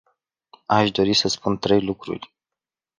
[0.65, 2.33] Aș dori să spun trei lucruri.